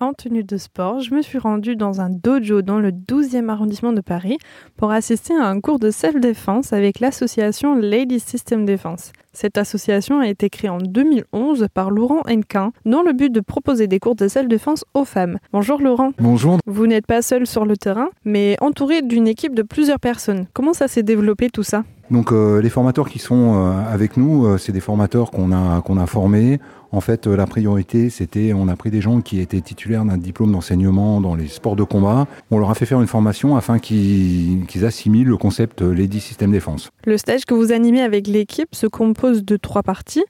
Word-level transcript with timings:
En 0.00 0.12
tenue 0.12 0.44
de 0.44 0.56
sport, 0.58 1.00
je 1.00 1.12
me 1.12 1.22
suis 1.22 1.38
rendue 1.38 1.74
dans 1.74 2.00
un 2.00 2.08
dojo 2.08 2.62
dans 2.62 2.78
le 2.78 2.92
12e 2.92 3.48
arrondissement 3.48 3.92
de 3.92 4.00
Paris 4.00 4.38
pour 4.76 4.92
assister 4.92 5.34
à 5.34 5.48
un 5.48 5.60
cours 5.60 5.80
de 5.80 5.90
self-défense 5.90 6.72
avec 6.72 7.00
l'association 7.00 7.74
Lady 7.74 8.20
System 8.20 8.64
Defense. 8.64 9.10
Cette 9.32 9.58
association 9.58 10.20
a 10.20 10.28
été 10.28 10.48
créée 10.48 10.70
en 10.70 10.78
2011 10.78 11.66
par 11.72 11.90
Laurent 11.90 12.22
Henquin 12.28 12.72
dans 12.84 13.02
le 13.02 13.12
but 13.12 13.30
de 13.30 13.40
proposer 13.40 13.86
des 13.86 13.98
cours 13.98 14.14
de 14.14 14.26
self-défense 14.26 14.84
aux 14.94 15.04
femmes. 15.04 15.38
Bonjour 15.52 15.80
Laurent. 15.80 16.12
Bonjour. 16.18 16.58
Vous 16.66 16.86
n'êtes 16.86 17.06
pas 17.06 17.22
seul 17.22 17.46
sur 17.46 17.64
le 17.64 17.76
terrain, 17.76 18.08
mais 18.24 18.56
entouré 18.60 19.02
d'une 19.02 19.28
équipe 19.28 19.54
de 19.54 19.62
plusieurs 19.62 20.00
personnes. 20.00 20.46
Comment 20.54 20.72
ça 20.72 20.88
s'est 20.88 21.02
développé 21.02 21.50
tout 21.50 21.62
ça? 21.62 21.84
Donc 22.10 22.32
euh, 22.32 22.62
les 22.62 22.70
formateurs 22.70 23.08
qui 23.08 23.18
sont 23.18 23.54
euh, 23.56 23.92
avec 23.92 24.16
nous, 24.16 24.46
euh, 24.46 24.56
c'est 24.56 24.72
des 24.72 24.80
formateurs 24.80 25.30
qu'on 25.30 25.52
a 25.52 25.82
qu'on 25.82 25.98
a 25.98 26.06
formés. 26.06 26.58
En 26.90 27.02
fait, 27.02 27.26
la 27.26 27.46
priorité, 27.46 28.08
c'était 28.08 28.54
on 28.54 28.66
a 28.66 28.74
pris 28.74 28.90
des 28.90 29.02
gens 29.02 29.20
qui 29.20 29.40
étaient 29.40 29.60
titulaires 29.60 30.06
d'un 30.06 30.16
diplôme 30.16 30.52
d'enseignement 30.52 31.20
dans 31.20 31.34
les 31.34 31.46
sports 31.46 31.76
de 31.76 31.82
combat. 31.82 32.26
On 32.50 32.58
leur 32.58 32.70
a 32.70 32.74
fait 32.74 32.86
faire 32.86 33.02
une 33.02 33.06
formation 33.06 33.56
afin 33.56 33.78
qu'ils 33.78 34.64
assimilent 34.86 35.28
le 35.28 35.36
concept 35.36 35.82
Lady 35.82 36.18
System 36.18 36.50
Défense. 36.50 36.88
Le 37.04 37.18
stage 37.18 37.44
que 37.44 37.52
vous 37.52 37.72
animez 37.72 38.00
avec 38.00 38.26
l'équipe 38.26 38.74
se 38.74 38.86
compose 38.86 39.17
de 39.26 39.56
trois 39.56 39.82
parties. 39.82 40.24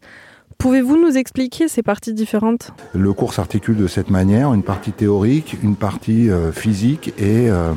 Pouvez-vous 0.56 0.96
nous 0.96 1.16
expliquer 1.16 1.68
ces 1.68 1.82
parties 1.82 2.14
différentes? 2.14 2.72
Le 2.92 3.12
cours 3.12 3.32
s'articule 3.32 3.76
de 3.76 3.86
cette 3.86 4.10
manière 4.10 4.52
une 4.54 4.64
partie 4.64 4.92
théorique, 4.92 5.56
une 5.62 5.76
partie 5.76 6.30
euh, 6.30 6.50
physique 6.50 7.12
et 7.18 7.48
euh, 7.48 7.72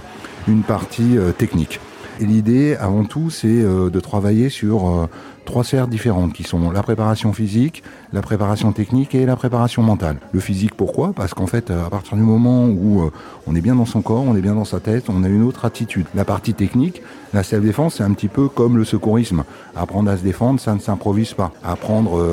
une 0.47 0.63
partie 0.63 1.17
euh, 1.17 1.31
technique. 1.31 1.79
Et 2.21 2.25
l'idée, 2.25 2.77
avant 2.79 3.03
tout, 3.03 3.31
c'est 3.31 3.47
euh, 3.47 3.89
de 3.89 3.99
travailler 3.99 4.49
sur 4.49 4.87
euh, 4.87 5.09
trois 5.45 5.63
sphères 5.63 5.87
différentes 5.87 6.33
qui 6.33 6.43
sont 6.43 6.69
la 6.69 6.83
préparation 6.83 7.33
physique, 7.33 7.81
la 8.13 8.21
préparation 8.21 8.73
technique 8.73 9.15
et 9.15 9.25
la 9.25 9.35
préparation 9.35 9.81
mentale. 9.81 10.17
Le 10.31 10.39
physique, 10.39 10.75
pourquoi? 10.75 11.13
Parce 11.13 11.33
qu'en 11.33 11.47
fait, 11.47 11.71
euh, 11.71 11.83
à 11.83 11.89
partir 11.89 12.15
du 12.17 12.21
moment 12.21 12.67
où 12.67 13.09
on 13.47 13.55
est 13.55 13.61
bien 13.61 13.73
dans 13.73 13.87
son 13.87 14.03
corps, 14.03 14.21
on 14.21 14.35
est 14.35 14.41
bien 14.41 14.53
dans 14.53 14.65
sa 14.65 14.79
tête, 14.79 15.05
on 15.09 15.23
a 15.23 15.27
une 15.27 15.41
autre 15.41 15.65
attitude. 15.65 16.05
La 16.13 16.23
partie 16.23 16.53
technique, 16.53 17.01
la 17.33 17.41
self-défense, 17.41 17.95
c'est 17.95 18.03
un 18.03 18.13
petit 18.13 18.27
peu 18.27 18.49
comme 18.49 18.77
le 18.77 18.85
secourisme. 18.85 19.43
Apprendre 19.75 20.11
à 20.11 20.17
se 20.17 20.21
défendre, 20.21 20.59
ça 20.59 20.75
ne 20.75 20.79
s'improvise 20.79 21.33
pas. 21.33 21.51
Apprendre 21.63 22.23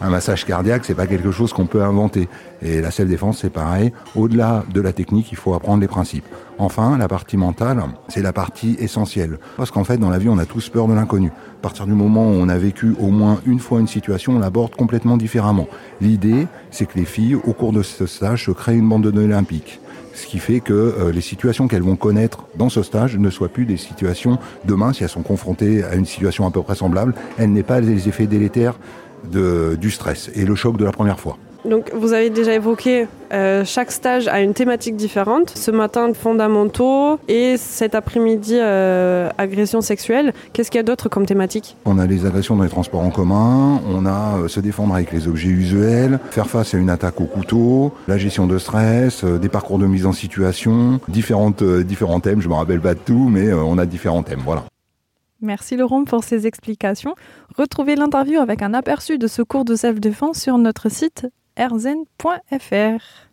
un 0.00 0.10
massage 0.10 0.44
cardiaque, 0.44 0.84
c'est 0.84 0.94
pas 0.94 1.08
quelque 1.08 1.32
chose 1.32 1.52
qu'on 1.52 1.66
peut 1.66 1.82
inventer. 1.82 2.28
Et 2.62 2.80
la 2.80 2.92
self-défense, 2.92 3.38
c'est 3.38 3.50
pareil. 3.50 3.92
Au-delà 4.14 4.64
de 4.72 4.80
la 4.80 4.92
technique, 4.92 5.32
il 5.32 5.38
faut 5.38 5.54
apprendre 5.54 5.80
les 5.80 5.88
principes. 5.88 6.26
Enfin, 6.60 6.98
la 6.98 7.06
partie 7.06 7.36
mentale, 7.36 7.82
c'est 8.08 8.22
la 8.22 8.32
partie 8.32 8.76
essentielle. 8.80 9.38
Parce 9.56 9.70
qu'en 9.70 9.84
fait, 9.84 9.96
dans 9.96 10.10
la 10.10 10.18
vie, 10.18 10.28
on 10.28 10.38
a 10.38 10.44
tous 10.44 10.68
peur 10.68 10.88
de 10.88 10.92
l'inconnu. 10.92 11.28
À 11.28 11.62
partir 11.62 11.86
du 11.86 11.92
moment 11.92 12.26
où 12.26 12.34
on 12.34 12.48
a 12.48 12.58
vécu 12.58 12.96
au 12.98 13.08
moins 13.08 13.40
une 13.46 13.60
fois 13.60 13.78
une 13.78 13.86
situation, 13.86 14.32
on 14.32 14.38
l'aborde 14.40 14.74
complètement 14.74 15.16
différemment. 15.16 15.68
L'idée, 16.00 16.48
c'est 16.72 16.86
que 16.86 16.98
les 16.98 17.04
filles, 17.04 17.36
au 17.36 17.52
cours 17.52 17.72
de 17.72 17.82
ce 17.82 18.06
stage, 18.06 18.46
se 18.46 18.50
créent 18.50 18.76
une 18.76 18.88
bande 18.88 19.08
de 19.08 19.20
olympique. 19.20 19.80
Ce 20.14 20.26
qui 20.26 20.40
fait 20.40 20.58
que 20.58 20.72
euh, 20.72 21.12
les 21.12 21.20
situations 21.20 21.68
qu'elles 21.68 21.82
vont 21.82 21.94
connaître 21.94 22.46
dans 22.56 22.68
ce 22.68 22.82
stage 22.82 23.16
ne 23.16 23.30
soient 23.30 23.48
plus 23.48 23.64
des 23.64 23.76
situations 23.76 24.38
demain, 24.64 24.92
si 24.92 25.04
elles 25.04 25.08
sont 25.08 25.22
confrontées 25.22 25.84
à 25.84 25.94
une 25.94 26.06
situation 26.06 26.44
à 26.44 26.50
peu 26.50 26.62
près 26.62 26.74
semblable, 26.74 27.14
elles 27.38 27.52
n'aient 27.52 27.62
pas 27.62 27.78
les 27.80 28.08
effets 28.08 28.26
délétères 28.26 28.78
du 29.30 29.90
stress 29.90 30.30
et 30.34 30.44
le 30.44 30.56
choc 30.56 30.76
de 30.76 30.84
la 30.84 30.92
première 30.92 31.20
fois. 31.20 31.38
Donc, 31.68 31.90
vous 31.94 32.12
avez 32.12 32.30
déjà 32.30 32.54
évoqué 32.54 33.06
euh, 33.32 33.64
chaque 33.64 33.92
stage 33.92 34.26
a 34.26 34.40
une 34.40 34.54
thématique 34.54 34.96
différente. 34.96 35.52
Ce 35.54 35.70
matin, 35.70 36.10
fondamentaux 36.14 37.18
et 37.28 37.56
cet 37.58 37.94
après-midi, 37.94 38.56
euh, 38.56 39.28
agression 39.36 39.80
sexuelle. 39.80 40.32
Qu'est-ce 40.52 40.70
qu'il 40.70 40.78
y 40.78 40.80
a 40.80 40.84
d'autre 40.84 41.08
comme 41.08 41.26
thématique? 41.26 41.76
On 41.84 41.98
a 41.98 42.06
les 42.06 42.24
agressions 42.24 42.56
dans 42.56 42.62
les 42.64 42.70
transports 42.70 43.02
en 43.02 43.10
commun, 43.10 43.80
on 43.86 44.06
a 44.06 44.38
euh, 44.38 44.48
se 44.48 44.60
défendre 44.60 44.94
avec 44.94 45.12
les 45.12 45.28
objets 45.28 45.50
usuels, 45.50 46.18
faire 46.30 46.48
face 46.48 46.74
à 46.74 46.78
une 46.78 46.90
attaque 46.90 47.20
au 47.20 47.24
couteau, 47.24 47.92
la 48.06 48.16
gestion 48.16 48.46
de 48.46 48.58
stress, 48.58 49.24
euh, 49.24 49.38
des 49.38 49.48
parcours 49.48 49.78
de 49.78 49.86
mise 49.86 50.06
en 50.06 50.12
situation, 50.12 51.00
différentes, 51.08 51.62
euh, 51.62 51.84
différents 51.84 52.20
thèmes. 52.20 52.40
Je 52.40 52.48
me 52.48 52.54
rappelle 52.54 52.80
pas 52.80 52.94
de 52.94 53.00
tout, 53.00 53.28
mais 53.28 53.48
euh, 53.48 53.62
on 53.62 53.78
a 53.78 53.86
différents 53.86 54.22
thèmes. 54.22 54.40
Voilà. 54.44 54.64
Merci 55.40 55.76
Laurent 55.76 56.04
pour 56.04 56.24
ces 56.24 56.46
explications. 56.46 57.14
Retrouvez 57.56 57.94
l'interview 57.94 58.40
avec 58.40 58.62
un 58.62 58.74
aperçu 58.74 59.18
de 59.18 59.26
ce 59.28 59.42
cours 59.42 59.64
de 59.64 59.76
self-défense 59.76 60.38
sur 60.38 60.58
notre 60.58 60.88
site 60.88 61.26
erzen.fr. 61.58 63.27